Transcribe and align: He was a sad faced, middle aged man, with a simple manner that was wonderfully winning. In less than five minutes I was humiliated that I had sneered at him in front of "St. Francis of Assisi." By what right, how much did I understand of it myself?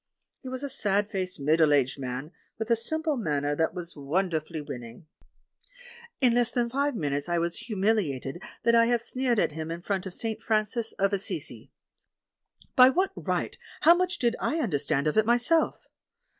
He 0.41 0.49
was 0.49 0.63
a 0.63 0.69
sad 0.71 1.11
faced, 1.11 1.39
middle 1.39 1.71
aged 1.75 1.99
man, 1.99 2.31
with 2.57 2.71
a 2.71 2.75
simple 2.75 3.17
manner 3.17 3.55
that 3.55 3.75
was 3.75 3.95
wonderfully 3.95 4.59
winning. 4.59 5.05
In 6.19 6.33
less 6.33 6.49
than 6.49 6.71
five 6.71 6.95
minutes 6.95 7.29
I 7.29 7.37
was 7.37 7.55
humiliated 7.67 8.41
that 8.63 8.73
I 8.73 8.87
had 8.87 9.01
sneered 9.01 9.37
at 9.37 9.51
him 9.51 9.69
in 9.69 9.83
front 9.83 10.07
of 10.07 10.15
"St. 10.15 10.41
Francis 10.41 10.93
of 10.93 11.13
Assisi." 11.13 11.69
By 12.75 12.89
what 12.89 13.11
right, 13.15 13.55
how 13.81 13.93
much 13.93 14.17
did 14.17 14.35
I 14.39 14.57
understand 14.57 15.05
of 15.05 15.17
it 15.17 15.25
myself? 15.27 15.75